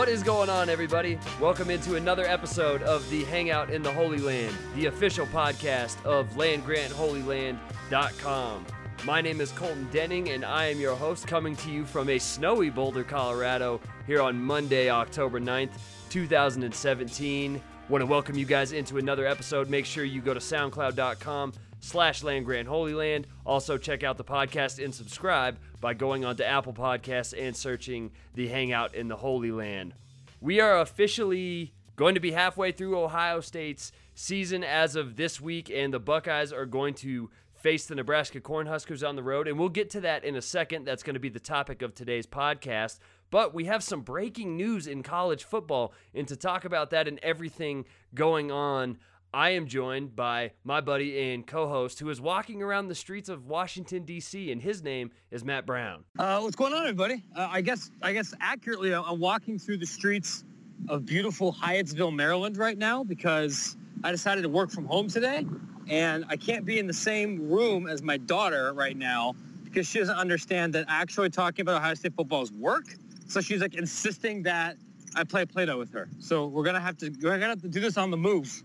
[0.00, 1.18] What is going on, everybody?
[1.38, 6.26] Welcome into another episode of the Hangout in the Holy Land, the official podcast of
[6.36, 8.66] landgrantholyland.com.
[9.04, 12.18] My name is Colton Denning, and I am your host, coming to you from a
[12.18, 15.78] snowy Boulder, Colorado, here on Monday, October 9th,
[16.08, 17.60] 2017.
[17.90, 19.68] Want to welcome you guys into another episode.
[19.68, 23.26] Make sure you go to soundcloud.com slash land grant holy land.
[23.44, 28.48] Also check out the podcast and subscribe by going onto apple podcasts and searching the
[28.48, 29.94] hangout in the holy land.
[30.40, 35.70] We are officially going to be halfway through ohio state's season as of this week
[35.70, 39.68] and the buckeyes are going to face the nebraska cornhuskers on the road and we'll
[39.68, 40.84] get to that in a second.
[40.84, 42.98] That's going to be the topic of today's podcast.
[43.30, 47.18] But we have some breaking news in college football and to talk about that and
[47.22, 48.98] everything going on
[49.32, 53.46] I am joined by my buddy and co-host who is walking around the streets of
[53.46, 54.50] Washington D.C.
[54.50, 56.02] and his name is Matt Brown.
[56.18, 57.22] Uh, what's going on, everybody?
[57.36, 60.44] Uh, I guess I guess accurately, I'm walking through the streets
[60.88, 65.46] of beautiful Hyattsville, Maryland, right now because I decided to work from home today,
[65.88, 70.00] and I can't be in the same room as my daughter right now because she
[70.00, 72.86] doesn't understand that actually talking about Ohio State football is work.
[73.28, 74.76] So she's like insisting that
[75.14, 76.08] I play Play-Doh with her.
[76.18, 78.64] So we're gonna have to we're gonna have to do this on the move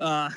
[0.00, 0.30] uh,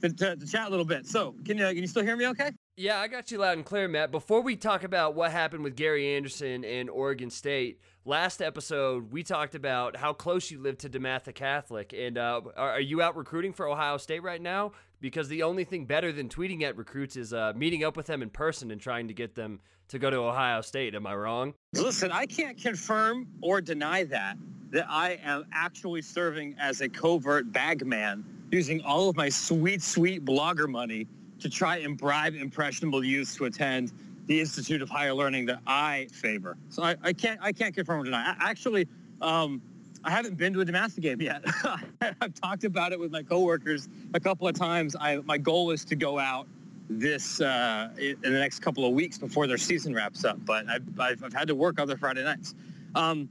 [0.00, 1.06] to, to, to, chat a little bit.
[1.06, 2.26] So, can you can you still hear me?
[2.28, 2.50] Okay.
[2.76, 4.12] Yeah, I got you loud and clear, Matt.
[4.12, 9.24] Before we talk about what happened with Gary Anderson and Oregon State, last episode we
[9.24, 13.16] talked about how close you live to DeMatha Catholic, and uh, are, are, you out
[13.16, 14.72] recruiting for Ohio State right now?
[15.00, 18.22] Because the only thing better than tweeting at recruits is uh, meeting up with them
[18.22, 20.94] in person and trying to get them to go to Ohio State.
[20.94, 21.54] Am I wrong?
[21.74, 24.36] Listen, I can't confirm or deny that
[24.70, 30.24] that I am actually serving as a covert bagman using all of my sweet, sweet
[30.24, 31.06] blogger money
[31.40, 33.92] to try and bribe impressionable youths to attend
[34.26, 36.56] the Institute of Higher Learning that I favor.
[36.68, 38.34] So I, I can't I can't confirm or deny.
[38.38, 38.86] I, actually,
[39.22, 39.62] um,
[40.04, 41.44] I haven't been to a DeMatha game yet.
[42.20, 44.94] I've talked about it with my coworkers a couple of times.
[45.00, 46.46] I, my goal is to go out
[46.90, 50.38] this uh, in the next couple of weeks before their season wraps up.
[50.44, 52.54] But I've, I've, I've had to work other Friday nights.
[52.94, 53.28] Um,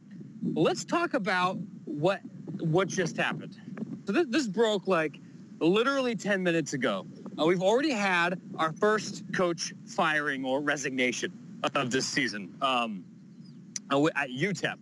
[0.54, 2.22] let's talk about what
[2.60, 3.56] what just happened.
[4.08, 5.20] So this, this broke like
[5.60, 7.06] literally 10 minutes ago.
[7.38, 11.34] Uh, we've already had our first coach firing or resignation
[11.76, 13.04] of this season um,
[13.92, 14.78] uh, at UTEP.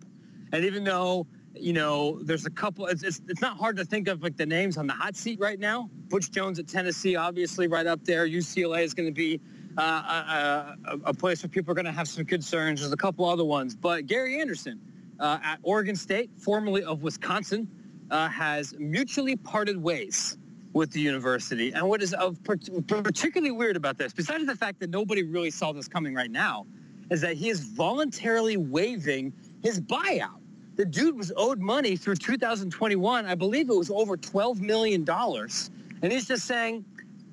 [0.51, 1.25] And even though,
[1.55, 4.45] you know, there's a couple, it's, it's, it's not hard to think of like the
[4.45, 5.89] names on the hot seat right now.
[6.07, 8.27] Butch Jones at Tennessee, obviously right up there.
[8.27, 9.41] UCLA is going to be
[9.75, 12.81] uh, a, a, a, place where people are going to have some concerns.
[12.81, 13.75] There's a couple other ones.
[13.75, 14.79] But Gary Anderson
[15.19, 17.67] uh, at Oregon State, formerly of Wisconsin,
[18.11, 20.37] uh, has mutually parted ways
[20.73, 21.71] with the university.
[21.71, 25.71] And what is of particularly weird about this, besides the fact that nobody really saw
[25.71, 26.65] this coming right now,
[27.09, 29.31] is that he is voluntarily waiving
[29.63, 30.41] his buyout.
[30.75, 33.25] The dude was owed money through 2021.
[33.25, 35.09] I believe it was over $12 million.
[35.09, 36.83] And he's just saying,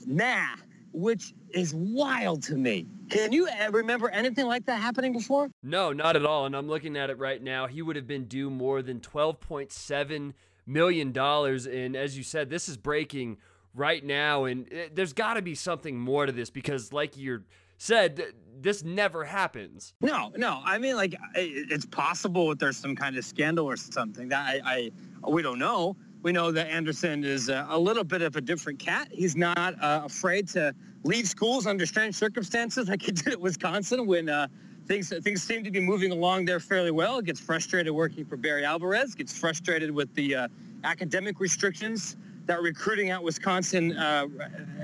[0.07, 0.47] nah,
[0.93, 2.87] which is wild to me.
[3.11, 5.51] Can you remember anything like that happening before?
[5.63, 6.47] No, not at all.
[6.47, 7.67] And I'm looking at it right now.
[7.67, 10.33] He would have been due more than 12.7
[10.67, 11.67] million dollars.
[11.67, 13.39] And as you said, this is breaking
[13.75, 17.17] right now, and it, eh, there's got to be something more to this because, like
[17.17, 17.43] you
[17.79, 18.23] said,
[18.61, 19.95] this never happens.
[20.01, 20.61] No, no.
[20.65, 24.91] I mean, like it's possible that there's some kind of scandal or something that I,
[25.25, 25.97] I we don't know.
[26.23, 29.09] We know that Anderson is a, a little bit of a different cat.
[29.11, 30.73] He's not uh, afraid to
[31.03, 34.29] leave schools under strange circumstances, like he did at Wisconsin when.
[34.29, 34.49] Uh,
[34.87, 37.21] things things seem to be moving along there fairly well.
[37.21, 39.15] Gets frustrated working for Barry Alvarez.
[39.15, 40.49] Gets frustrated with the uh,
[40.85, 44.27] academic restrictions that recruiting at Wisconsin uh,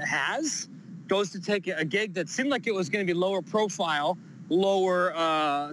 [0.05, 0.69] has.
[1.07, 4.19] Goes to take a gig that seemed like it was going to be lower profile,
[4.51, 5.73] lower uh,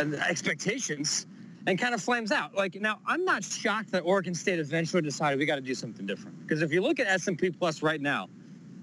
[0.00, 1.26] expectations,
[1.66, 2.54] and kind of flames out.
[2.54, 6.06] Like now, I'm not shocked that Oregon State eventually decided we got to do something
[6.06, 6.40] different.
[6.40, 8.28] Because if you look at S&P Plus right now,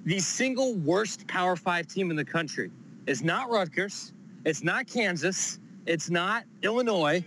[0.06, 2.69] the single worst Power Five team in the country
[3.08, 4.13] is not Rutgers,
[4.45, 5.59] it's not Kansas.
[5.86, 7.24] It's not Illinois.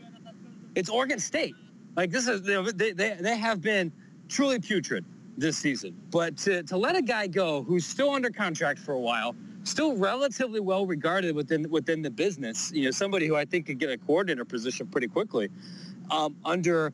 [0.74, 1.54] It's Oregon State.
[1.96, 3.92] Like this is they they, they have been
[4.28, 5.04] truly putrid.
[5.38, 5.96] this season.
[6.10, 9.96] But to, to let a guy go who's still under contract for a while, still
[9.96, 13.90] relatively well regarded within within the business, you know, somebody who I think could get
[13.90, 15.48] a coordinator position pretty quickly,
[16.10, 16.92] um, under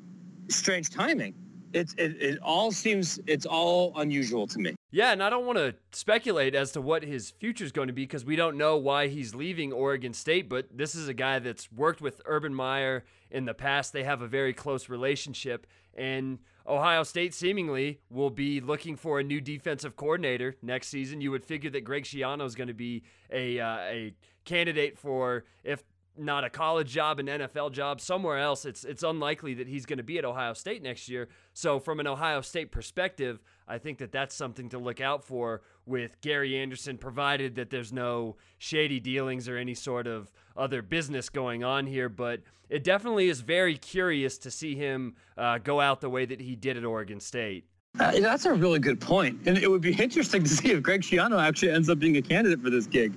[0.48, 1.34] strange timing.
[1.72, 4.74] It's, it, it all seems it's all unusual to me.
[4.94, 7.92] Yeah, and I don't want to speculate as to what his future is going to
[7.92, 10.48] be because we don't know why he's leaving Oregon State.
[10.48, 13.92] But this is a guy that's worked with Urban Meyer in the past.
[13.92, 19.24] They have a very close relationship, and Ohio State seemingly will be looking for a
[19.24, 21.20] new defensive coordinator next season.
[21.20, 23.02] You would figure that Greg Schiano is going to be
[23.32, 24.14] a uh, a
[24.44, 25.82] candidate for if
[26.16, 29.96] not a college job, an NFL job, somewhere else, it's it's unlikely that he's going
[29.96, 31.28] to be at Ohio State next year.
[31.52, 35.62] So from an Ohio State perspective, I think that that's something to look out for
[35.86, 41.28] with Gary Anderson, provided that there's no shady dealings or any sort of other business
[41.28, 42.08] going on here.
[42.08, 46.40] But it definitely is very curious to see him uh, go out the way that
[46.40, 47.64] he did at Oregon State.
[47.98, 51.02] Uh, that's a really good point, and it would be interesting to see if Greg
[51.02, 53.12] Schiano actually ends up being a candidate for this gig.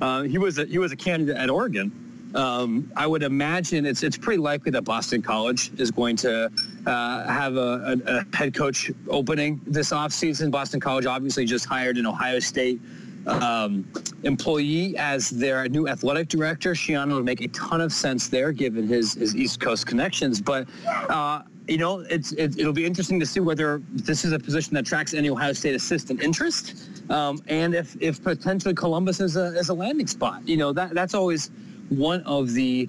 [0.00, 2.09] Uh, he was a, he was a candidate at Oregon.
[2.34, 6.50] Um, I would imagine it's it's pretty likely that Boston College is going to
[6.86, 10.50] uh, have a, a, a, head coach opening this offseason.
[10.50, 12.80] Boston College obviously just hired an Ohio State
[13.26, 13.86] um,
[14.22, 16.72] employee as their new athletic director.
[16.72, 20.40] Schiano would make a ton of sense there given his, his East Coast connections.
[20.40, 24.38] But, uh, you know, it's, it, will be interesting to see whether this is a
[24.38, 29.36] position that tracks any Ohio State assistant interest um, and if, if potentially Columbus is
[29.36, 30.46] a, is a landing spot.
[30.48, 31.50] You know, that that's always–
[31.90, 32.88] one of the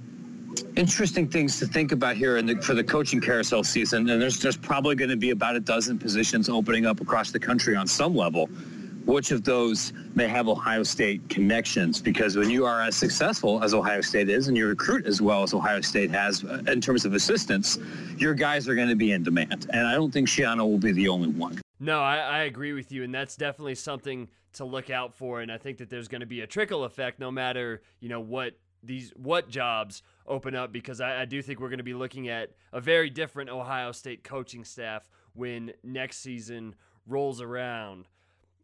[0.76, 4.58] interesting things to think about here the, for the coaching carousel season, and there's there's
[4.58, 8.16] probably going to be about a dozen positions opening up across the country on some
[8.16, 8.48] level.
[9.06, 12.00] Which of those may have Ohio State connections?
[12.00, 15.42] Because when you are as successful as Ohio State is, and you recruit as well
[15.42, 17.80] as Ohio State has uh, in terms of assistants,
[18.18, 19.66] your guys are going to be in demand.
[19.74, 21.60] And I don't think Schiano will be the only one.
[21.80, 25.42] No, I, I agree with you, and that's definitely something to look out for.
[25.42, 28.20] And I think that there's going to be a trickle effect, no matter you know
[28.20, 28.54] what
[28.84, 32.30] these what jobs open up because I, I do think we're going to be looking
[32.30, 36.76] at a very different Ohio State coaching staff when next season
[37.06, 38.08] rolls around.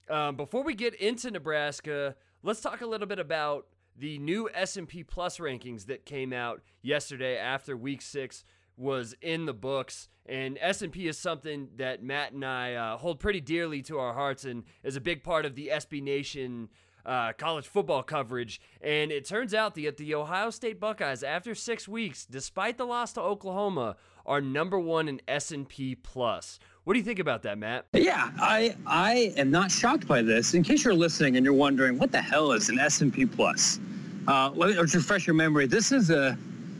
[0.09, 3.67] Um, before we get into Nebraska, let's talk a little bit about
[3.97, 8.43] the new S&P Plus rankings that came out yesterday after Week Six
[8.77, 10.07] was in the books.
[10.27, 14.45] And S&P is something that Matt and I uh, hold pretty dearly to our hearts
[14.45, 16.69] and is a big part of the SB Nation
[17.07, 18.61] uh, college football coverage.
[18.81, 23.13] And it turns out that the Ohio State Buckeyes, after six weeks, despite the loss
[23.13, 23.95] to Oklahoma,
[24.25, 26.59] are number one in S&P plus.
[26.83, 27.85] What do you think about that, Matt?
[27.93, 30.53] Yeah, I I am not shocked by this.
[30.53, 33.79] In case you're listening and you're wondering what the hell is an S&P plus,
[34.27, 35.65] uh, let me refresh your memory.
[35.65, 36.37] This is a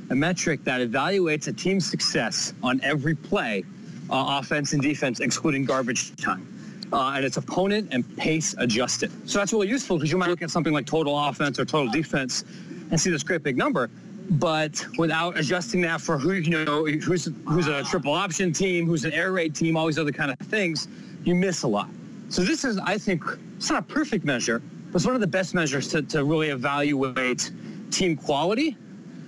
[0.10, 3.66] a metric that evaluates a team's success on every play,
[4.10, 6.57] uh, offense and defense, excluding garbage time
[6.94, 9.12] uh, and it's opponent and pace adjusted.
[9.30, 11.92] So that's really useful because you might look at something like total offense or total
[11.92, 12.44] defense
[12.92, 13.90] and see this great big number,
[14.32, 19.06] but without adjusting that for who you know who's who's a triple option team, who's
[19.06, 20.88] an air raid team, all these other kind of things,
[21.24, 21.90] you miss a lot.
[22.30, 23.24] So this is, I think,
[23.56, 24.62] it's not a perfect measure,
[24.92, 27.52] but it's one of the best measures to, to really evaluate
[27.90, 28.76] team quality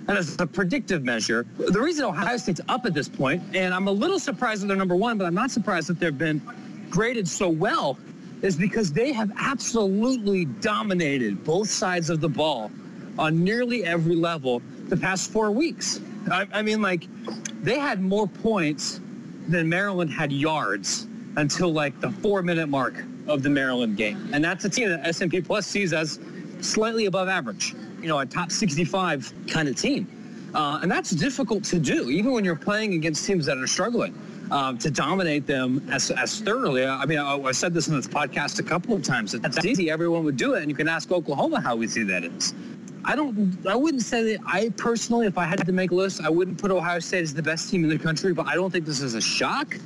[0.08, 1.46] and as a predictive measure.
[1.56, 4.76] The reason Ohio State's up at this point, and I'm a little surprised that they're
[4.76, 6.42] number one, but I'm not surprised that they've been
[6.90, 7.96] graded so well
[8.42, 12.70] is because they have absolutely dominated both sides of the ball
[13.18, 16.00] on nearly every level the past four weeks.
[16.30, 17.06] I, I mean, like,
[17.62, 19.00] they had more points
[19.48, 21.06] than Maryland had yards
[21.36, 25.40] until like the four-minute mark of the Maryland game, and that's a team that S&P
[25.40, 26.18] Plus sees as
[26.60, 27.74] slightly above average.
[28.00, 30.08] You know, a top 65 kind of team,
[30.54, 34.18] uh, and that's difficult to do, even when you're playing against teams that are struggling
[34.50, 36.84] um, to dominate them as, as thoroughly.
[36.84, 39.34] I mean, I, said this in this podcast a couple of times.
[39.34, 39.90] It's easy.
[39.90, 40.62] Everyone would do it.
[40.62, 42.54] And you can ask Oklahoma how easy that is.
[43.04, 43.56] I don't.
[43.66, 44.40] I wouldn't say that.
[44.46, 47.32] I personally, if I had to make a list, I wouldn't put Ohio State as
[47.32, 48.34] the best team in the country.
[48.34, 49.78] But I don't think this is a shock.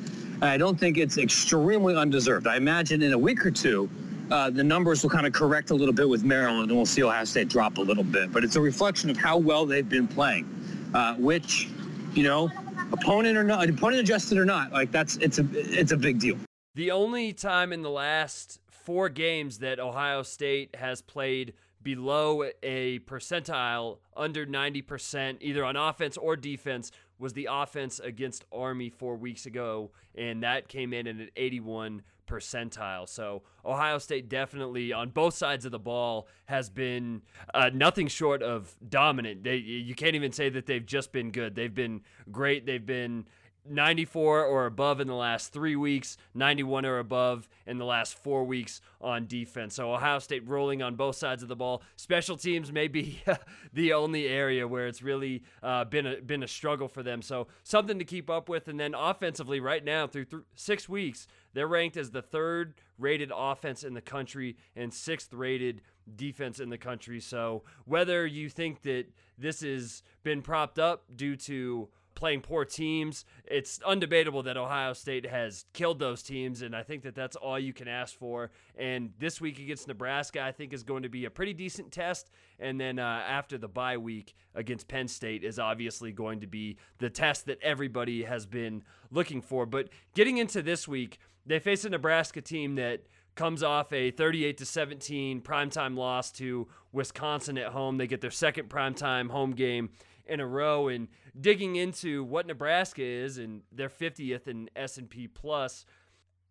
[0.42, 2.46] I don't think it's extremely undeserved.
[2.46, 3.88] I imagine in a week or two,
[4.30, 7.02] uh, the numbers will kind of correct a little bit with Maryland, and we'll see
[7.04, 8.32] Ohio State drop a little bit.
[8.32, 10.46] But it's a reflection of how well they've been playing,
[10.92, 11.68] uh, which,
[12.14, 12.50] you know,
[12.94, 16.36] opponent or not, opponent adjusted or not, like that's it's a it's a big deal.
[16.74, 22.98] The only time in the last four games that Ohio State has played below a
[23.00, 29.44] percentile under 90% either on offense or defense was the offense against Army 4 weeks
[29.44, 33.08] ago and that came in at an 81 percentile.
[33.08, 38.42] So Ohio State definitely on both sides of the ball has been uh, nothing short
[38.42, 39.44] of dominant.
[39.44, 41.54] They you can't even say that they've just been good.
[41.54, 42.66] They've been great.
[42.66, 43.26] They've been
[43.66, 48.44] 94 or above in the last three weeks, 91 or above in the last four
[48.44, 49.74] weeks on defense.
[49.74, 51.82] So Ohio State rolling on both sides of the ball.
[51.96, 53.22] Special teams may be
[53.72, 57.22] the only area where it's really uh, been a been a struggle for them.
[57.22, 58.68] So something to keep up with.
[58.68, 63.32] And then offensively, right now through th- six weeks, they're ranked as the third rated
[63.34, 65.80] offense in the country and sixth rated
[66.16, 67.20] defense in the country.
[67.20, 69.06] So whether you think that
[69.38, 71.88] this has been propped up due to
[72.24, 73.26] playing poor teams.
[73.44, 77.58] It's undebatable that Ohio State has killed those teams, and I think that that's all
[77.58, 78.50] you can ask for.
[78.78, 82.30] And this week against Nebraska, I think is going to be a pretty decent test.
[82.58, 86.78] And then uh, after the bye week against Penn State is obviously going to be
[86.96, 89.66] the test that everybody has been looking for.
[89.66, 93.02] But getting into this week, they face a Nebraska team that
[93.34, 97.98] comes off a 38 to 17 primetime loss to Wisconsin at home.
[97.98, 99.90] They get their second primetime home game
[100.26, 105.84] in a row and digging into what Nebraska is and their 50th in S&P plus.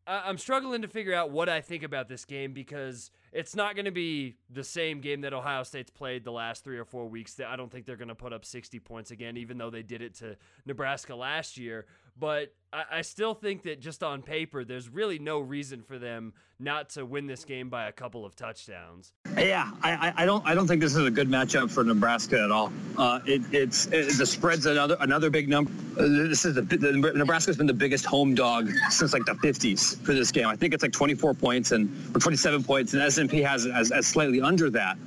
[0.05, 3.85] I'm struggling to figure out what I think about this game because it's not going
[3.85, 7.39] to be the same game that Ohio State's played the last three or four weeks.
[7.39, 10.01] I don't think they're going to put up 60 points again, even though they did
[10.01, 10.35] it to
[10.65, 11.85] Nebraska last year.
[12.17, 16.34] But I, I still think that just on paper, there's really no reason for them
[16.60, 19.13] not to win this game by a couple of touchdowns.
[19.38, 22.51] Yeah, I, I don't I don't think this is a good matchup for Nebraska at
[22.51, 22.72] all.
[22.98, 25.72] Uh, it, it's it, the spread's another another big number.
[25.98, 29.98] Uh, this is the, the, Nebraska's been the biggest home dog since like the 50s
[30.03, 30.48] for this game.
[30.48, 34.08] I think it's like 24 points and or 27 points, and S&P has as, as
[34.08, 34.98] slightly under that.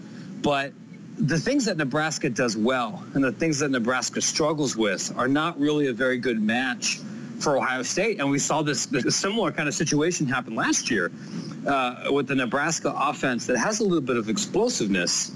[0.43, 0.73] But
[1.19, 5.59] the things that Nebraska does well and the things that Nebraska struggles with are not
[5.59, 7.01] really a very good match
[7.39, 8.19] for Ohio State.
[8.21, 11.11] And we saw this, this similar kind of situation happen last year
[11.67, 15.31] uh, with the Nebraska offense that has a little bit of explosiveness,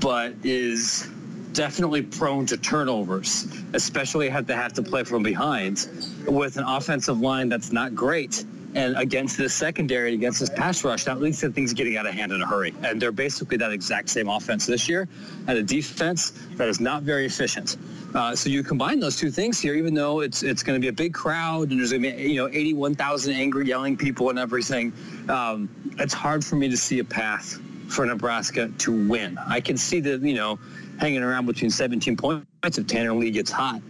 [0.00, 1.08] but is
[1.52, 5.88] definitely prone to turnovers, especially have to have to play from behind
[6.26, 8.44] with an offensive line that's not great
[8.76, 12.12] and against this secondary, against this pass rush, that leads to things getting out of
[12.12, 12.74] hand in a hurry.
[12.82, 15.08] And they're basically that exact same offense this year
[15.48, 17.78] and a defense that is not very efficient.
[18.14, 20.88] Uh, so you combine those two things here, even though it's it's going to be
[20.88, 24.38] a big crowd and there's going to be you know 81,000 angry yelling people and
[24.38, 24.92] everything.
[25.30, 29.38] Um, it's hard for me to see a path for Nebraska to win.
[29.46, 30.58] I can see the you know
[30.98, 33.80] hanging around between 17 points if Tanner Lee gets hot,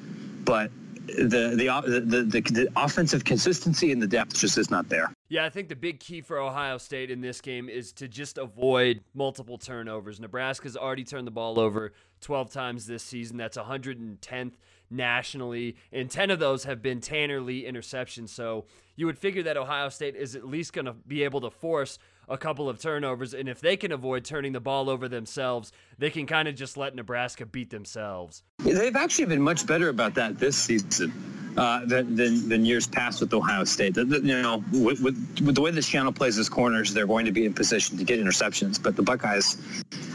[0.45, 0.71] but
[1.06, 5.12] the, the the, the the offensive consistency and the depth just is not there.
[5.28, 8.38] Yeah, I think the big key for Ohio State in this game is to just
[8.38, 10.20] avoid multiple turnovers.
[10.20, 13.36] Nebraska's already turned the ball over 12 times this season.
[13.36, 14.52] That's 110th
[14.90, 18.28] nationally, and 10 of those have been Tanner Lee interceptions.
[18.28, 21.50] So you would figure that Ohio State is at least going to be able to
[21.50, 21.98] force
[22.28, 23.35] a couple of turnovers.
[23.35, 26.76] And if they can avoid turning the ball over themselves, they can kind of just
[26.76, 28.42] let Nebraska beat themselves.
[28.59, 31.12] They've actually been much better about that this season.
[31.56, 33.95] Uh, than, than, than years past with Ohio State.
[33.95, 37.06] The, the, you know, with, with, with, the way this channel plays his corners, they're
[37.06, 38.83] going to be in position to get interceptions.
[38.83, 39.56] But the Buckeyes,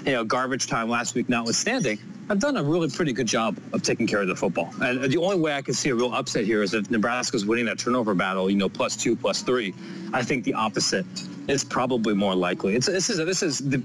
[0.06, 1.98] you know, garbage time last week notwithstanding,
[2.32, 4.74] have done a really pretty good job of taking care of the football.
[4.82, 7.66] And the only way I can see a real upset here is if Nebraska's winning
[7.66, 9.74] that turnover battle, you know, plus two, plus three.
[10.14, 11.06] I think the opposite
[11.50, 12.76] is probably more likely.
[12.76, 13.84] It's, this is this is the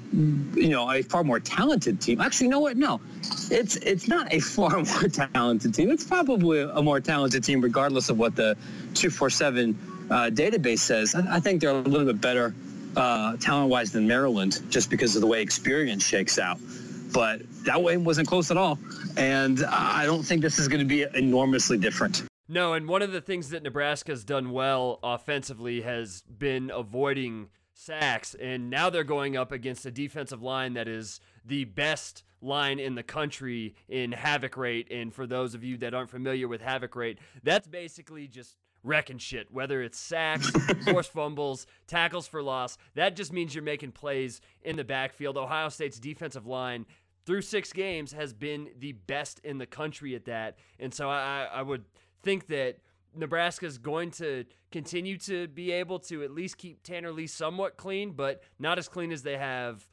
[0.54, 2.20] you know a far more talented team.
[2.20, 2.76] Actually, you know what?
[2.76, 3.00] No,
[3.50, 5.90] it's it's not a far more talented team.
[5.90, 8.56] It's probably a more talented team, regardless of what the
[8.94, 9.76] two four seven
[10.10, 11.16] uh, database says.
[11.16, 12.54] I, I, think they're a little bit better
[12.96, 16.58] uh, talent-wise than Maryland, just because of the way experience shakes out.
[17.16, 18.78] But that way wasn't close at all,
[19.16, 22.22] and I don't think this is going to be enormously different.
[22.46, 28.34] No, and one of the things that Nebraska's done well offensively has been avoiding sacks,
[28.34, 32.96] and now they're going up against a defensive line that is the best line in
[32.96, 34.88] the country in havoc rate.
[34.90, 38.56] And for those of you that aren't familiar with havoc rate, that's basically just
[38.86, 40.50] wrecking shit, whether it's sacks,
[40.84, 42.78] forced fumbles, tackles for loss.
[42.94, 45.36] That just means you're making plays in the backfield.
[45.36, 46.86] Ohio State's defensive line
[47.26, 50.56] through six games has been the best in the country at that.
[50.78, 51.84] And so I, I would
[52.22, 52.78] think that
[53.14, 57.76] Nebraska is going to continue to be able to at least keep Tanner Lee somewhat
[57.76, 59.88] clean, but not as clean as they have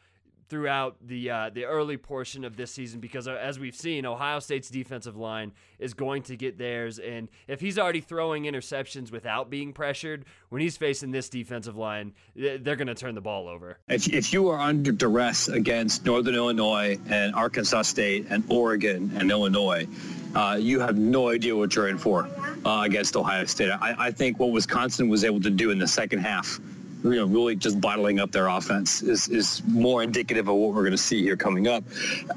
[0.54, 4.38] throughout the uh, the early portion of this season because uh, as we've seen Ohio
[4.38, 7.00] State's defensive line is going to get theirs.
[7.00, 12.14] And if he's already throwing interceptions without being pressured when he's facing this defensive line
[12.36, 13.80] they're going to turn the ball over.
[13.88, 19.32] If, if you are under duress against Northern Illinois and Arkansas State and Oregon and
[19.32, 19.88] Illinois
[20.36, 22.30] uh, you have no idea what you're in for
[22.64, 23.72] uh, against Ohio State.
[23.72, 26.60] I, I think what Wisconsin was able to do in the second half
[27.04, 30.82] you know, really just bottling up their offense is, is more indicative of what we're
[30.82, 31.84] going to see here coming up.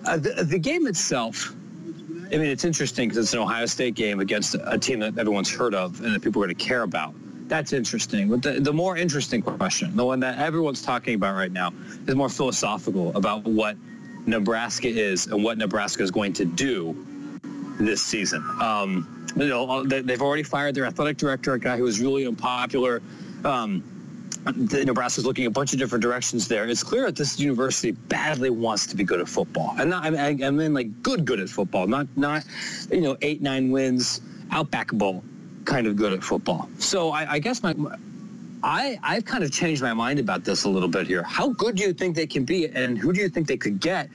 [0.05, 1.55] Uh, the, the game itself,
[2.27, 5.51] I mean, it's interesting because it's an Ohio State game against a team that everyone's
[5.51, 7.15] heard of and that people are going to care about.
[7.49, 8.29] That's interesting.
[8.29, 11.73] But the, the more interesting question, the one that everyone's talking about right now,
[12.09, 13.77] is more philosophical about what
[14.27, 17.07] Nebraska is and what Nebraska is going to do
[17.79, 18.45] this season.
[18.61, 23.03] Um, you know, they've already fired their athletic director, a guy who was really unpopular.
[23.45, 23.85] Um,
[24.55, 26.69] the Nebraska's looking a bunch of different directions there.
[26.69, 30.11] It's clear that this university badly wants to be good at football, and not, I,
[30.11, 32.45] mean, I like good, good at football, not not
[32.91, 35.25] you know eight, nine wins, Outback Bowl
[35.65, 36.69] kind of good at football.
[36.79, 37.75] So I, I guess my
[38.63, 41.23] I, I've kind of changed my mind about this a little bit here.
[41.23, 43.81] How good do you think they can be, and who do you think they could
[43.81, 44.09] get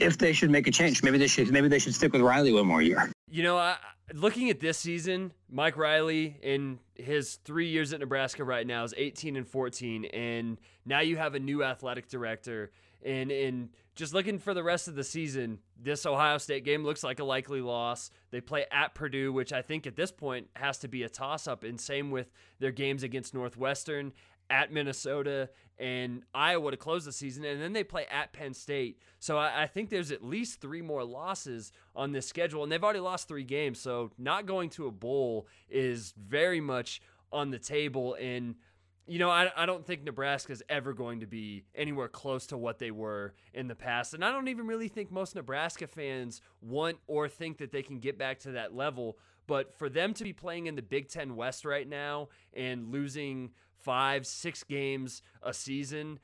[0.00, 1.02] if they should make a change?
[1.02, 1.50] Maybe they should.
[1.52, 3.10] Maybe they should stick with Riley one more year.
[3.30, 3.76] You know, I,
[4.14, 8.94] looking at this season, Mike Riley in his three years at Nebraska right now is
[8.96, 12.70] 18 and 14, and now you have a new athletic director.
[13.04, 17.02] And in just looking for the rest of the season, this Ohio State game looks
[17.02, 18.10] like a likely loss.
[18.30, 21.46] They play at Purdue, which I think at this point has to be a toss
[21.46, 24.12] up, and same with their games against Northwestern
[24.52, 29.00] at Minnesota and Iowa to close the season, and then they play at Penn State.
[29.18, 32.84] So I, I, think there's at least three more losses on this schedule, and they've
[32.84, 33.80] already lost three games.
[33.80, 37.00] So not going to a bowl is very much
[37.32, 38.14] on the table.
[38.20, 38.56] And
[39.08, 42.58] you know, I, I don't think Nebraska is ever going to be anywhere close to
[42.58, 44.14] what they were in the past.
[44.14, 47.98] And I don't even really think most Nebraska fans want or think that they can
[47.98, 49.16] get back to that level.
[49.46, 53.50] But for them to be playing in the Big Ten West right now and losing
[53.82, 56.18] five, six games a season,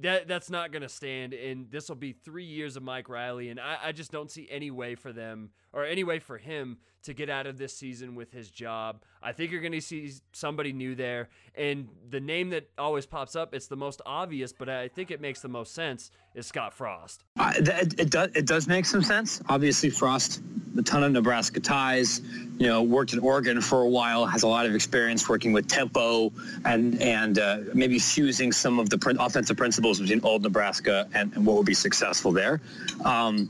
[0.00, 1.32] that that's not going to stand.
[1.32, 4.46] And this will be three years of Mike Riley, and I, I just don't see
[4.50, 8.14] any way for them or any way for him to get out of this season
[8.14, 9.02] with his job.
[9.22, 13.36] I think you're going to see somebody new there, and the name that always pops
[13.36, 16.74] up, it's the most obvious, but I think it makes the most sense is Scott
[16.74, 17.24] Frost.
[17.38, 19.40] Uh, it, it does it does make some sense.
[19.48, 20.42] Obviously, Frost,
[20.76, 22.20] a ton of Nebraska ties.
[22.58, 25.68] You know, worked in Oregon for a while, has a lot of experience working with
[25.68, 26.32] tempo
[26.64, 29.56] and and uh, maybe fusing some of the offensive
[29.94, 32.60] between old Nebraska and, and, what would be successful there.
[33.04, 33.48] Um,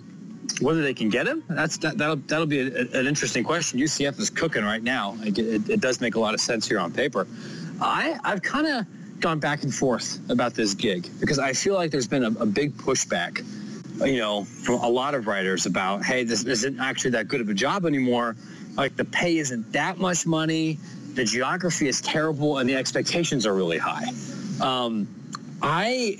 [0.60, 3.78] whether they can get him, that's that, will that'll be a, an interesting question.
[3.78, 5.16] UCF is cooking right now.
[5.20, 7.26] It, it, it, does make a lot of sense here on paper.
[7.80, 8.86] I I've kind of
[9.20, 12.46] gone back and forth about this gig because I feel like there's been a, a
[12.46, 13.44] big pushback,
[14.06, 17.48] you know, from a lot of writers about, hey, this isn't actually that good of
[17.48, 18.36] a job anymore.
[18.76, 20.78] Like the pay isn't that much money,
[21.14, 24.06] the geography is terrible, and the expectations are really high.
[24.60, 25.08] Um,
[25.62, 26.18] I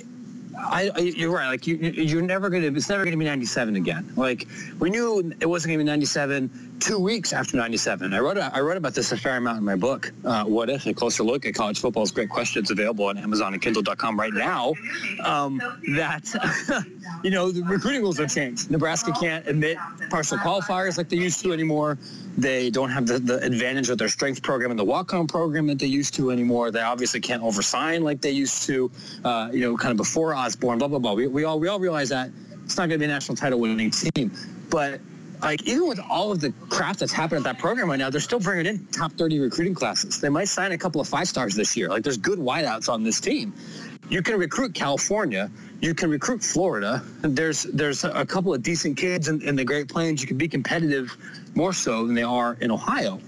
[0.57, 1.47] I, you're right.
[1.47, 2.67] Like you, you're never gonna.
[2.67, 4.11] It's never gonna be 97 again.
[4.15, 4.47] Like
[4.79, 8.13] we knew it wasn't gonna be 97 two weeks after 97.
[8.13, 8.37] I wrote.
[8.37, 10.11] I wrote about this a fair amount in my book.
[10.25, 13.61] Uh, what if a closer look at college football's great questions available on Amazon and
[13.61, 14.73] Kindle.com right now.
[15.23, 15.61] Um,
[15.95, 16.85] that
[17.23, 18.71] you know the recruiting rules have changed.
[18.71, 19.77] Nebraska can't admit
[20.09, 21.97] partial qualifiers like they used to anymore.
[22.37, 25.79] They don't have the, the advantage of their strength program and the walk-on program that
[25.79, 26.69] they used to anymore.
[26.69, 28.91] They obviously can't oversign like they used to.
[29.25, 30.77] Uh, you know, kind of before Osborne.
[30.77, 31.13] Blah blah blah.
[31.13, 32.29] We, we all we all realize that
[32.63, 34.31] it's not going to be a national title winning team,
[34.69, 34.99] but
[35.41, 38.21] like even with all of the crap that's happened at that program right now, they're
[38.21, 40.19] still bringing in top 30 recruiting classes.
[40.19, 41.89] They might sign a couple of five stars this year.
[41.89, 43.53] Like there's good wideouts on this team.
[44.09, 45.51] You can recruit California.
[45.81, 47.03] You can recruit Florida.
[47.21, 50.21] There's there's a couple of decent kids in, in the Great Plains.
[50.21, 51.15] You can be competitive
[51.57, 53.19] more so than they are in Ohio.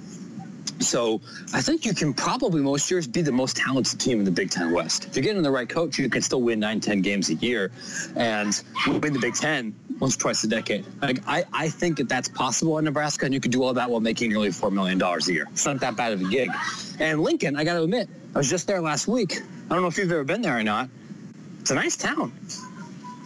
[0.80, 1.20] So
[1.54, 4.50] I think you can probably most years be the most talented team in the Big
[4.50, 5.06] Ten West.
[5.06, 7.72] If you're getting the right coach, you can still win nine, 10 games a year
[8.16, 10.86] and win the Big Ten once, or twice a decade.
[11.02, 13.90] Like, I, I think that that's possible in Nebraska, and you could do all that
[13.90, 15.48] while making nearly $4 million a year.
[15.52, 16.50] It's not that bad of a gig.
[17.00, 19.42] And Lincoln, I got to admit, I was just there last week.
[19.70, 20.88] I don't know if you've ever been there or not.
[21.60, 22.32] It's a nice town.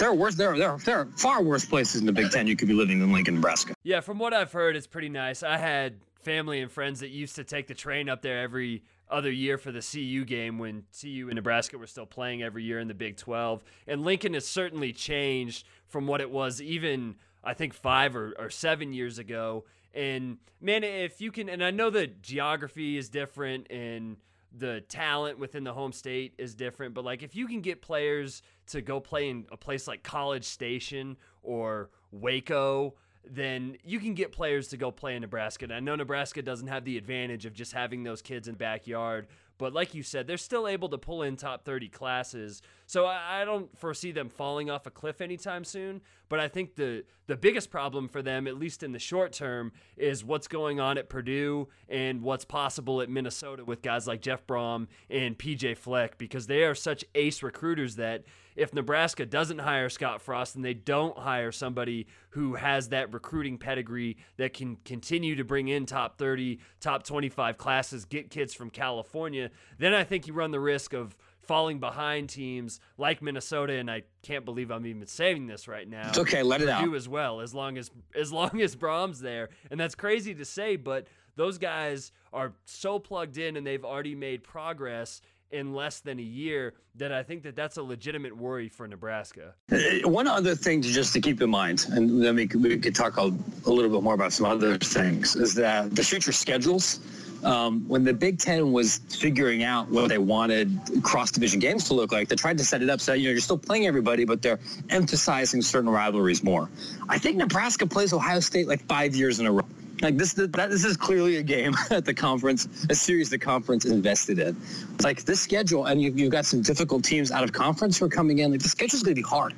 [0.04, 0.36] There are worse.
[0.36, 2.68] There are, there are there are far worse places in the Big Ten you could
[2.68, 3.74] be living than Lincoln, Nebraska.
[3.84, 5.44] Yeah, from what I've heard, it's pretty nice.
[5.44, 9.32] I had family and friends that used to take the train up there every other
[9.32, 12.89] year for the CU game when CU and Nebraska were still playing every year in
[12.89, 13.63] the Big 12.
[13.88, 18.50] And Lincoln has certainly changed from what it was even, I think, five or, or
[18.50, 19.63] seven years ago.
[19.94, 24.18] And man, if you can, and I know the geography is different and
[24.56, 28.42] the talent within the home state is different, but like if you can get players
[28.68, 32.94] to go play in a place like College Station or Waco
[33.26, 35.63] then you can get players to go play in Nebraska.
[35.63, 39.28] And I know Nebraska doesn't have the advantage of just having those kids in backyard,
[39.58, 42.62] but like you said, they're still able to pull in top 30 classes.
[42.86, 46.02] So I, I don't foresee them falling off a cliff anytime soon.
[46.34, 49.72] But I think the the biggest problem for them, at least in the short term,
[49.96, 54.48] is what's going on at Purdue and what's possible at Minnesota with guys like Jeff
[54.48, 58.24] Brohm and PJ Fleck because they are such ace recruiters that
[58.56, 63.60] if Nebraska doesn't hire Scott Frost and they don't hire somebody who has that recruiting
[63.60, 68.72] pedigree that can continue to bring in top 30, top 25 classes, get kids from
[68.72, 73.89] California, then I think you run the risk of falling behind teams like Minnesota, and
[73.89, 76.10] I can't believe I'm even saying this right now.
[76.10, 76.95] It's okay, let it Purdue out.
[76.95, 80.75] as well, as long as as long as Brohm's there, and that's crazy to say,
[80.75, 85.21] but those guys are so plugged in and they've already made progress
[85.54, 89.54] in less than a year that I think that that's a legitimate worry for Nebraska.
[89.72, 92.78] Uh, One other thing to just to keep in mind, and then we could, we
[92.78, 93.32] could talk a,
[93.66, 97.00] a little bit more about some other things, is that the future schedules.
[97.44, 102.13] Um, when the Big Ten was figuring out what they wanted cross-division games to look
[102.13, 104.42] like, they tried to set it up so you know you're still playing everybody, but
[104.42, 106.70] they're emphasizing certain rivalries more.
[107.10, 109.68] I think Nebraska plays Ohio State like five years in a row.
[110.01, 113.86] Like this, that, this is clearly a game at the conference, a series the conference
[113.86, 114.58] invested in.
[114.95, 118.06] It's like this schedule, and you've, you've got some difficult teams out of conference who
[118.06, 118.51] are coming in.
[118.51, 119.53] Like the schedule's going to be hard.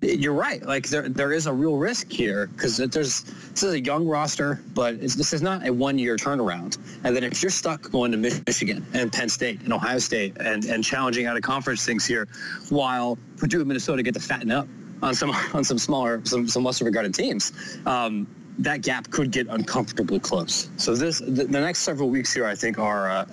[0.00, 0.62] You're right.
[0.64, 4.62] Like there, there is a real risk here because there's this is a young roster,
[4.74, 6.78] but this is not a one-year turnaround.
[7.04, 10.64] And then if you're stuck going to Michigan and Penn State and Ohio State and,
[10.66, 12.28] and challenging out of conference things here,
[12.68, 14.68] while Purdue and Minnesota get to fatten up
[15.02, 17.78] on some on some smaller, some some lesser regarded teams.
[17.86, 18.26] Um,
[18.58, 20.70] that gap could get uncomfortably close.
[20.76, 23.26] So this, the, the next several weeks here, I think, are uh,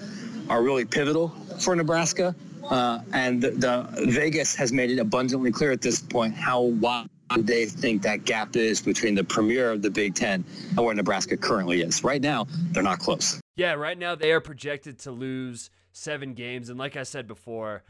[0.50, 2.36] are really pivotal for Nebraska.
[2.64, 7.08] Uh, and the, the Vegas has made it abundantly clear at this point how wide
[7.40, 11.38] they think that gap is between the premier of the Big Ten and where Nebraska
[11.38, 12.04] currently is.
[12.04, 13.40] Right now, they're not close.
[13.56, 16.70] Yeah, right now they are projected to lose seven games.
[16.70, 17.84] And like I said before,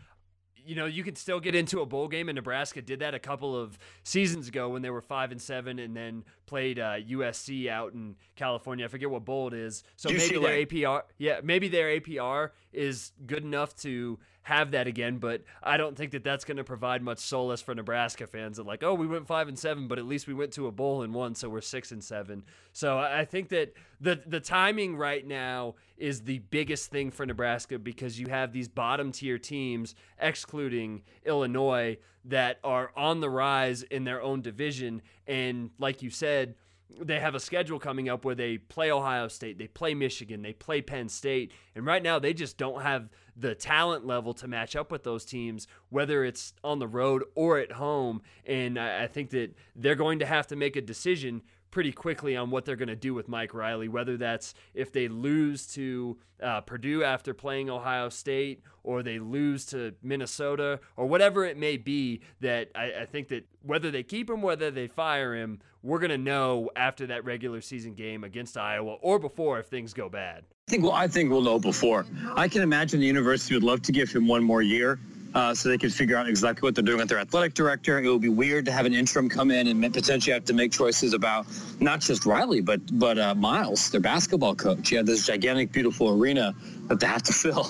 [0.65, 3.19] you know, you can still get into a bowl game, and Nebraska did that a
[3.19, 7.69] couple of seasons ago when they were five and seven, and then played uh, USC
[7.69, 8.85] out in California.
[8.85, 9.83] I forget what bowl it is.
[9.95, 15.17] So maybe their APR, yeah, maybe their APR is good enough to have that again.
[15.17, 18.57] But I don't think that that's going to provide much solace for Nebraska fans.
[18.57, 20.71] That like, oh, we went five and seven, but at least we went to a
[20.71, 22.43] bowl and won, so we're six and seven.
[22.71, 27.79] So I think that the the timing right now is the biggest thing for Nebraska
[27.79, 34.03] because you have these bottom tier teams, excluding Illinois, that are on the rise in
[34.03, 35.01] their own division.
[35.25, 36.53] And like you said,
[37.01, 40.53] they have a schedule coming up where they play Ohio State, they play Michigan, they
[40.53, 41.51] play Penn State.
[41.73, 45.25] And right now, they just don't have the talent level to match up with those
[45.25, 48.21] teams, whether it's on the road or at home.
[48.45, 51.41] And I think that they're going to have to make a decision
[51.75, 55.09] pretty quickly on what they're going to do with Mike Riley, whether that's if they
[55.09, 61.43] lose to uh, Purdue after playing Ohio State or they lose to Minnesota or whatever
[61.43, 62.21] it may be.
[62.39, 66.11] That I, I think that whether they keep him, whether they fire him, we're going
[66.11, 70.45] to know after that regular season game against Iowa or before if things go bad.
[70.69, 72.05] I think well, I think we'll know before.
[72.35, 74.97] I can imagine the university would love to give him one more year
[75.35, 77.99] uh, so they can figure out exactly what they're doing with their athletic director.
[78.01, 80.71] It would be weird to have an interim come in and potentially have to make
[80.71, 81.45] choices about
[81.81, 84.91] not just Riley, but but uh, Miles, their basketball coach.
[84.91, 86.55] You have this gigantic, beautiful arena
[86.87, 87.69] that they have to fill,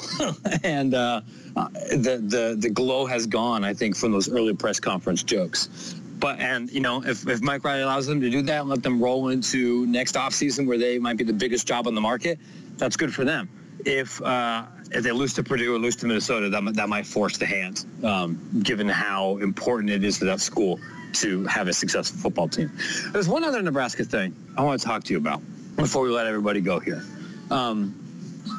[0.64, 1.22] and uh,
[1.56, 3.66] the the the glow has gone.
[3.66, 5.96] I think from those early press conference jokes.
[6.20, 8.84] But and you know if, if Mike Riley allows them to do that and let
[8.84, 12.40] them roll into next offseason where they might be the biggest job on the market,
[12.78, 13.50] that's good for them.
[13.86, 17.38] If uh, if they lose to Purdue or lose to Minnesota, that, that might force
[17.38, 20.80] the hand, um, given how important it is for that school
[21.14, 22.72] to have a successful football team.
[23.12, 25.42] There's one other Nebraska thing I want to talk to you about
[25.76, 27.04] before we let everybody go here.
[27.50, 28.05] Um,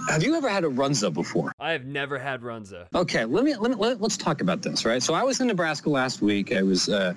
[0.09, 1.53] have you ever had a Runza before?
[1.59, 2.87] I have never had Runza.
[2.95, 5.03] Okay, let me, let me let, us talk about this, right?
[5.03, 6.53] So I was in Nebraska last week.
[6.53, 7.14] I was uh,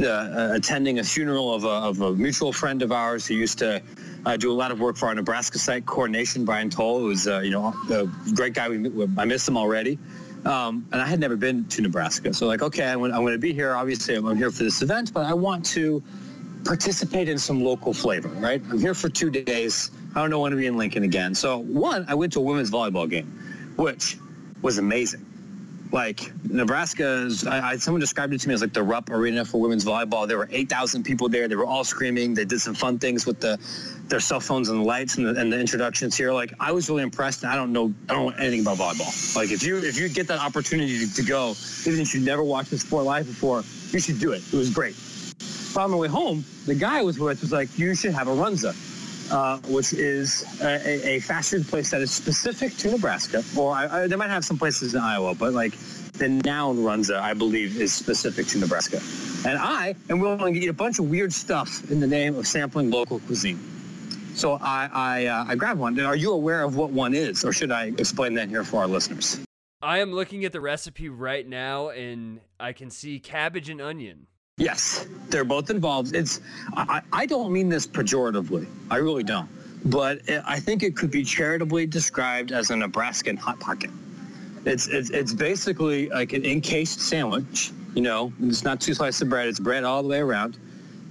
[0.00, 3.82] uh, attending a funeral of a, of a mutual friend of ours who used to
[4.24, 6.44] uh, do a lot of work for our Nebraska site coordination.
[6.44, 8.68] Brian Towle, who's uh, you know a great guy.
[8.68, 9.98] We, I miss him already.
[10.44, 13.38] Um, and I had never been to Nebraska, so like, okay, I'm, I'm going to
[13.38, 13.74] be here.
[13.74, 16.00] Obviously, I'm here for this event, but I want to
[16.64, 18.62] participate in some local flavor, right?
[18.70, 19.90] I'm here for two days.
[20.16, 21.34] I don't know when to be in Lincoln again.
[21.34, 23.26] So one, I went to a women's volleyball game,
[23.76, 24.16] which
[24.62, 25.26] was amazing.
[25.92, 29.60] Like Nebraska's, I, I, someone described it to me as like the Rupp Arena for
[29.60, 30.26] women's volleyball.
[30.26, 31.48] There were 8,000 people there.
[31.48, 32.32] They were all screaming.
[32.32, 33.58] They did some fun things with the
[34.08, 36.32] their cell phones and the lights and the, and the introductions here.
[36.32, 37.44] Like I was really impressed.
[37.44, 39.36] I don't know, I don't know anything about volleyball.
[39.36, 42.42] Like if you if you get that opportunity to, to go, even if you never
[42.42, 44.42] watched the sport live before, you should do it.
[44.50, 44.96] It was great.
[45.74, 48.28] But on my way home, the guy I was with was like, you should have
[48.28, 48.74] a Runza.
[49.30, 53.42] Uh, which is a, a, fast food place that is specific to Nebraska.
[53.58, 55.76] Or I, I, they might have some places in Iowa, but like
[56.12, 59.00] the noun Runza, I believe, is specific to Nebraska.
[59.48, 62.46] And I am willing to eat a bunch of weird stuff in the name of
[62.46, 63.58] sampling local cuisine.
[64.36, 65.98] So I, I, uh, I grabbed one.
[65.98, 68.86] Are you aware of what one is, or should I explain that here for our
[68.86, 69.40] listeners?
[69.82, 74.26] I am looking at the recipe right now, and I can see cabbage and onion.
[74.58, 76.16] Yes, they're both involved.
[76.16, 76.40] It's
[76.74, 78.66] I, I don't mean this pejoratively.
[78.90, 79.50] I really don't.
[79.84, 83.90] But I think it could be charitably described as a Nebraskan hot pocket.
[84.64, 87.70] It's it's it's basically like an encased sandwich.
[87.94, 89.46] You know, it's not two slices of bread.
[89.46, 90.56] It's bread all the way around,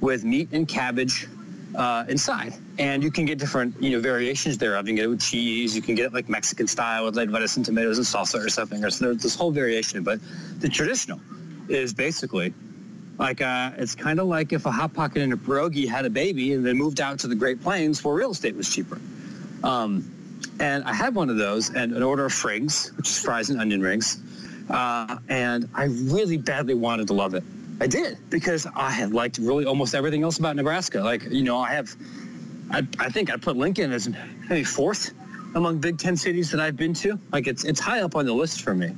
[0.01, 1.27] with meat and cabbage
[1.75, 2.55] uh, inside.
[2.79, 4.87] And you can get different, you know, variations thereof.
[4.87, 5.75] You can get it with cheese.
[5.75, 8.49] You can get it like Mexican style with like lettuce and tomatoes and salsa or
[8.49, 8.83] something.
[8.83, 10.03] Or so there's this whole variation.
[10.03, 10.19] But
[10.61, 11.21] the traditional
[11.69, 12.51] is basically
[13.17, 16.09] like uh, it's kind of like if a hot pocket and a pierogi had a
[16.09, 18.99] baby and then moved out to the Great Plains where real estate was cheaper.
[19.63, 20.11] Um,
[20.59, 23.59] and I had one of those and an order of Frings, which is fries and
[23.59, 24.19] onion rings.
[24.69, 27.43] Uh, and I really badly wanted to love it.
[27.81, 31.01] I did because I had liked really almost everything else about Nebraska.
[31.01, 31.95] Like, you know, I have,
[32.71, 34.09] I, I think I put Lincoln as
[34.49, 35.11] maybe fourth
[35.55, 37.19] among Big Ten cities that I've been to.
[37.31, 38.95] Like, it's it's high up on the list for me.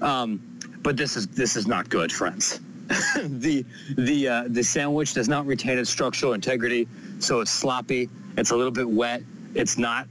[0.00, 0.40] Um,
[0.82, 2.60] but this is this is not good, friends.
[3.24, 3.64] the
[3.96, 6.86] the uh, the sandwich does not retain its structural integrity,
[7.18, 8.08] so it's sloppy.
[8.36, 9.22] It's a little bit wet.
[9.54, 10.06] It's not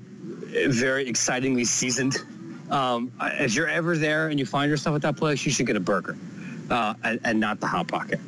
[0.67, 2.17] very excitingly seasoned.
[2.69, 5.75] Um, if you're ever there and you find yourself at that place, you should get
[5.75, 6.17] a burger
[6.69, 8.19] uh, and, and, not the hot pocket.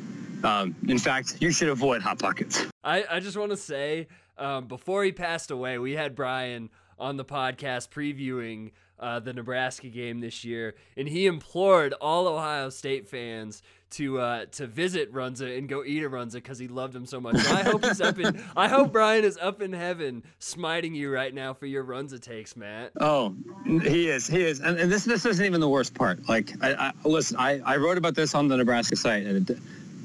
[0.44, 2.64] Um, in fact, you should avoid hot pockets.
[2.84, 7.16] I, I just want to say, um, before he passed away, we had Brian on
[7.16, 13.08] the podcast previewing uh, the Nebraska game this year, and he implored all Ohio State
[13.08, 13.62] fans
[13.96, 17.18] to uh, to visit Runza and go eat at Runza because he loved him so
[17.18, 17.36] much.
[17.38, 18.42] So I hope he's up in.
[18.56, 22.56] I hope Brian is up in heaven, smiting you right now for your Runza takes,
[22.56, 22.92] Matt.
[23.00, 24.26] Oh, he is.
[24.26, 24.60] He is.
[24.60, 26.28] And, and this this isn't even the worst part.
[26.28, 27.38] Like, I, I listen.
[27.38, 29.58] I, I wrote about this on the Nebraska site, and it,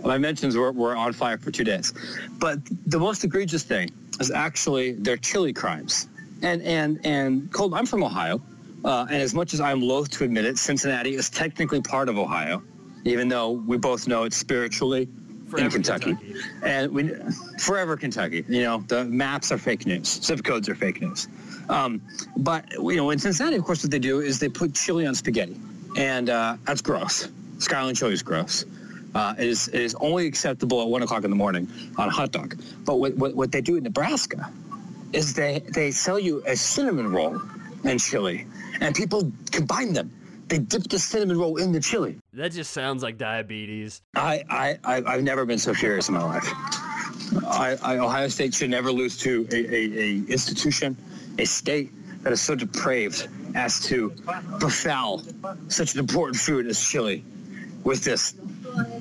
[0.04, 1.94] my mentions were, were on fire for two days.
[2.40, 6.08] But the most egregious thing is actually their chili crimes.
[6.42, 8.42] And and and Colt, I'm from Ohio.
[8.84, 12.18] Uh, and as much as I'm loath to admit it, Cincinnati is technically part of
[12.18, 12.64] Ohio
[13.06, 15.08] even though we both know it's spiritually
[15.52, 16.16] forever in Kentucky.
[16.16, 16.36] Kentucky.
[16.64, 17.12] And we
[17.60, 18.44] forever Kentucky.
[18.48, 20.22] You know, the maps are fake news.
[20.24, 21.28] Zip codes are fake news.
[21.70, 22.02] Um,
[22.38, 25.16] but you know, in Cincinnati, of course, what they do is they put chili on
[25.16, 25.56] spaghetti,
[25.98, 27.28] and uh, that's gross.
[27.60, 28.66] Skyline chili is gross.
[29.14, 32.12] Uh, it is it is only acceptable at one o'clock in the morning on a
[32.12, 32.58] hot dog.
[32.86, 34.52] But what, what, what they do in Nebraska
[35.14, 37.42] is they they sell you a cinnamon roll
[37.84, 38.46] and chili,
[38.80, 40.12] and people combine them
[40.52, 42.18] they dip the cinnamon roll in the chili.
[42.34, 44.02] That just sounds like diabetes.
[44.16, 46.46] I, I, I have never been so furious in my life.
[47.48, 50.98] I, I, Ohio State should never lose to a, a, a institution,
[51.40, 51.92] a state
[52.24, 54.14] that is so depraved as to
[54.60, 55.24] befoul
[55.70, 57.24] such an important food as chili
[57.86, 58.34] with this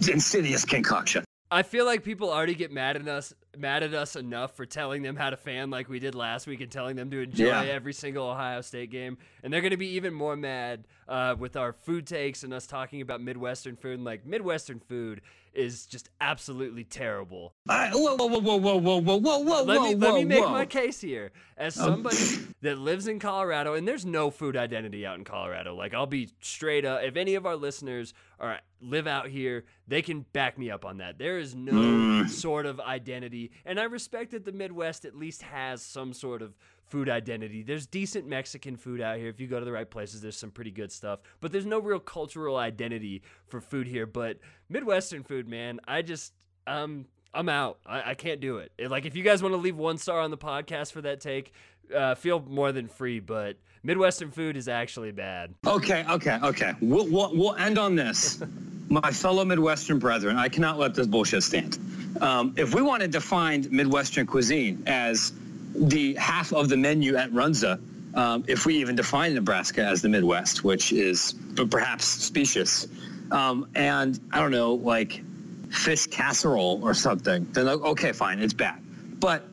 [0.09, 1.25] insidious concoction.
[1.51, 5.03] I feel like people already get mad at us mad at us enough for telling
[5.03, 7.63] them how to fan like we did last week and telling them to enjoy yeah.
[7.63, 9.19] every single Ohio State game.
[9.43, 12.67] And they're going to be even more mad uh, with our food takes and us
[12.67, 13.95] talking about Midwestern food.
[13.95, 15.21] And like Midwestern food
[15.55, 17.55] is just absolutely terrible.
[17.69, 20.45] Uh, whoa, whoa, whoa, whoa, whoa, whoa, whoa, whoa, let me, whoa, let me make
[20.45, 20.51] whoa.
[20.51, 21.33] my case here.
[21.57, 21.87] As oh.
[21.87, 22.17] somebody
[22.63, 25.75] that lives in Colorado, and there's no food identity out in Colorado.
[25.75, 27.03] Like I'll be straight up.
[27.03, 30.99] If any of our listeners are live out here, they can back me up on
[30.99, 31.19] that.
[31.19, 32.29] There is no mm.
[32.29, 36.55] sort of identity, and I respect that the Midwest at least has some sort of
[36.91, 37.63] food identity.
[37.63, 39.29] There's decent Mexican food out here.
[39.29, 41.21] If you go to the right places, there's some pretty good stuff.
[41.41, 44.07] But there's no real cultural identity for food here.
[44.07, 46.33] But Midwestern food, man, I just
[46.67, 47.79] um I'm out.
[47.87, 48.73] I, I can't do it.
[48.89, 51.53] Like if you guys want to leave one star on the podcast for that take,
[51.97, 53.21] uh, feel more than free.
[53.21, 55.55] But Midwestern food is actually bad.
[55.67, 56.73] Okay, okay, okay.
[56.81, 58.43] We'll we'll, we'll end on this.
[58.89, 61.79] My fellow Midwestern brethren, I cannot let this bullshit stand.
[62.21, 65.33] Um, if we want to define Midwestern cuisine as
[65.75, 67.81] the half of the menu at Runza,
[68.15, 71.35] um, if we even define Nebraska as the Midwest, which is
[71.71, 72.89] perhaps specious,
[73.31, 75.23] um, and I don't know, like
[75.71, 78.81] fish casserole or something, then okay, fine, it's bad.
[79.21, 79.45] But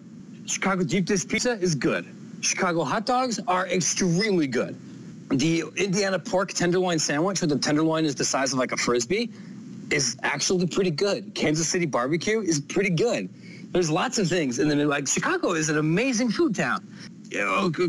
[0.46, 2.08] Chicago deep dish pizza is good.
[2.42, 4.76] Chicago hot dogs are extremely good.
[5.30, 9.30] The Indiana pork tenderloin sandwich, where the tenderloin is the size of like a frisbee,
[9.92, 11.34] is actually pretty good.
[11.36, 13.30] Kansas City barbecue is pretty good.
[13.72, 16.88] There's lots of things in the like Chicago is an amazing food town.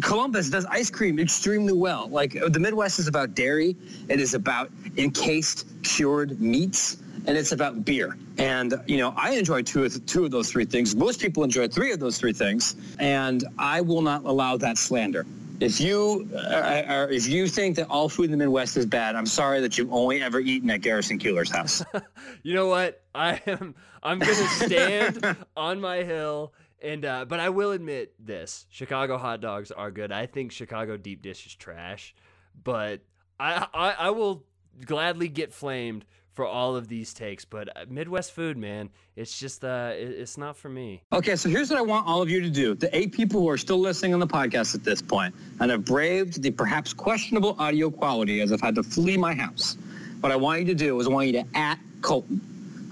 [0.03, 2.09] Columbus does ice cream extremely well.
[2.09, 3.77] Like uh, the Midwest is about dairy,
[4.09, 8.19] it is about encased cured meats, and it's about beer.
[8.38, 10.97] And you know, I enjoy two of two of those three things.
[10.97, 15.25] Most people enjoy three of those three things, and I will not allow that slander.
[15.61, 19.16] If you are, are, if you think that all food in the Midwest is bad,
[19.16, 21.85] I'm sorry that you've only ever eaten at Garrison Keillor's house.
[22.42, 23.03] you know what?
[23.14, 28.66] I am I'm gonna stand on my hill and uh, but I will admit this:
[28.71, 30.12] Chicago hot dogs are good.
[30.12, 32.14] I think Chicago deep dish is trash,
[32.62, 33.01] but
[33.40, 34.44] I, I I will
[34.85, 36.05] gladly get flamed
[36.38, 40.57] for all of these takes, but uh, Midwest food, man, it's just uh, it's not
[40.57, 41.03] for me.
[41.12, 42.77] Okay, so here's what I want all of you to do.
[42.77, 45.85] The eight people who are still listening on the podcast at this point and have
[45.85, 49.77] braved the perhaps questionable audio quality as I've had to flee my house.
[50.20, 52.40] What I want you to do is I want you to at Colton.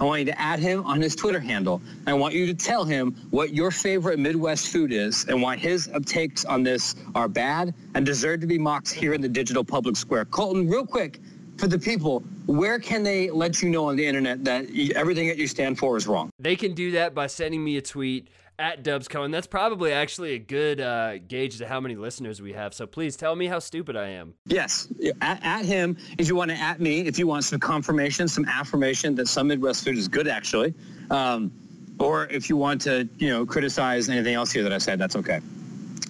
[0.01, 1.81] I want you to add him on his Twitter handle.
[2.09, 5.89] I want you to tell him what your favorite Midwest food is and why his
[6.05, 9.95] takes on this are bad and deserve to be mocked here in the digital public
[9.95, 10.25] square.
[10.25, 11.21] Colton, real quick,
[11.59, 15.39] for the people, where can they let you know on the internet that everything that
[15.39, 16.31] you stand for is wrong?
[16.39, 20.33] They can do that by sending me a tweet at Dubsco, and that's probably actually
[20.33, 22.73] a good uh, gauge to how many listeners we have.
[22.73, 24.35] So please tell me how stupid I am.
[24.47, 24.89] Yes,
[25.21, 25.97] at, at, him.
[26.19, 29.49] If you want to at me, if you want some confirmation, some affirmation that some
[29.49, 30.75] Midwest food is good, actually,
[31.11, 31.53] um,
[31.99, 35.17] or if you want to, you know, criticize anything else here that I said, that's
[35.17, 35.41] okay.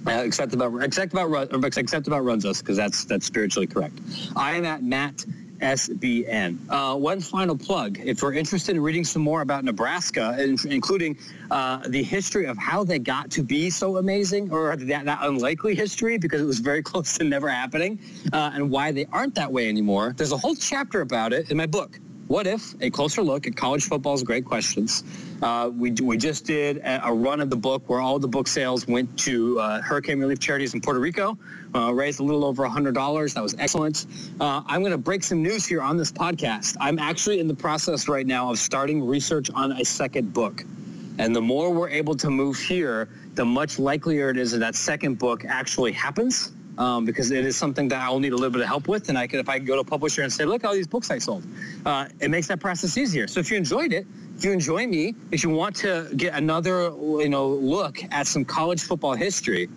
[0.06, 3.98] Uh, except about except about except about runzas because that's that's spiritually correct.
[4.36, 5.24] I am at Matt
[5.60, 6.58] SBN.
[6.68, 7.98] Uh, one final plug.
[8.04, 11.18] If you're interested in reading some more about Nebraska, including
[11.50, 15.74] uh, the history of how they got to be so amazing or that, that unlikely
[15.74, 17.98] history because it was very close to never happening
[18.32, 21.56] uh, and why they aren't that way anymore, there's a whole chapter about it in
[21.56, 21.98] my book.
[22.28, 22.74] What if?
[22.80, 25.04] A closer look at college football's great questions.
[25.40, 28.88] Uh, we, we just did a, run of the book where all the book sales
[28.88, 31.38] went to uh, hurricane relief charities in Puerto Rico,
[31.76, 33.34] uh, raised a little over $100.
[33.34, 34.06] That was excellent.
[34.40, 36.76] Uh, I'm going to break some news here on this podcast.
[36.80, 40.64] I'm actually in the process right now of starting research on a second book.
[41.18, 44.74] And the more we're able to move here, the much likelier it is that that
[44.74, 48.60] second book actually happens um, because it is something that I'll need a little bit
[48.60, 49.08] of help with.
[49.08, 51.10] And I could, if I go to a publisher and say, look, all these books
[51.10, 51.44] I sold,
[51.84, 53.26] uh, it makes that process easier.
[53.26, 56.90] So if you enjoyed it, if you enjoy me, if you want to get another,
[56.90, 59.68] you know, look at some college football history,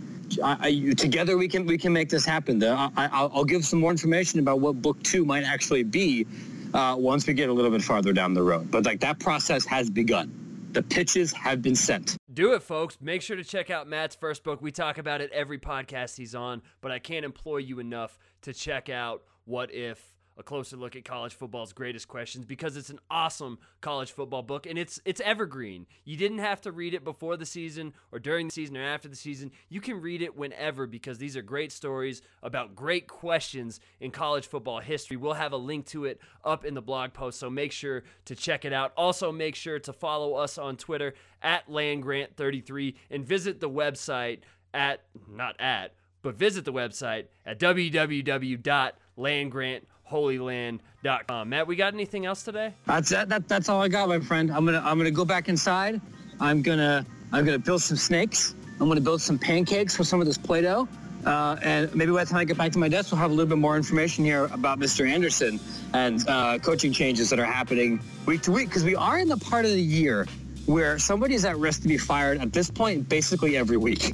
[0.44, 2.64] I, I, together we can we can make this happen.
[2.64, 6.28] I, will give some more information about what book two might actually be
[6.74, 8.70] uh, once we get a little bit farther down the road.
[8.70, 10.49] But like that process has begun.
[10.80, 12.16] The pitches have been sent.
[12.34, 12.98] Do it, folks.
[13.02, 14.62] Make sure to check out Matt's first book.
[14.62, 18.54] We talk about it every podcast he's on, but I can't employ you enough to
[18.54, 20.02] check out What If
[20.40, 24.66] a closer look at college football's greatest questions because it's an awesome college football book
[24.66, 25.86] and it's it's evergreen.
[26.06, 29.10] You didn't have to read it before the season or during the season or after
[29.10, 29.52] the season.
[29.68, 34.48] You can read it whenever because these are great stories about great questions in college
[34.48, 35.18] football history.
[35.18, 38.36] We'll have a link to it up in the blog post, so make sure to
[38.36, 38.94] check it out.
[38.96, 44.40] Also, make sure to follow us on Twitter at landgrant33 and visit the website
[44.74, 51.50] at not at but visit the website at www.landgrant.com holyland.com.
[51.50, 52.74] Matt, we got anything else today?
[52.86, 54.52] That's that, that, that's all I got, my friend.
[54.52, 56.02] I'm gonna I'm gonna go back inside.
[56.40, 58.56] I'm gonna I'm gonna build some snakes.
[58.80, 60.88] I'm gonna build some pancakes for some of this Play-Doh.
[61.26, 63.34] Uh, and maybe by the time I get back to my desk, we'll have a
[63.34, 65.08] little bit more information here about Mr.
[65.08, 65.60] Anderson
[65.94, 69.38] and uh, coaching changes that are happening week to week because we are in the
[69.38, 70.26] part of the year
[70.66, 74.14] where somebody is at risk to be fired at this point basically every week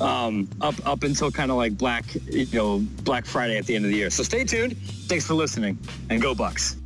[0.00, 3.84] um, up up until kind of like Black, you know, Black Friday at the end
[3.84, 4.10] of the year.
[4.10, 4.76] So stay tuned.
[5.08, 5.78] Thanks for listening,
[6.10, 6.76] and go Bucks.